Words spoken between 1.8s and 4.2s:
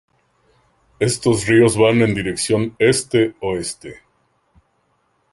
en dirección este-oeste.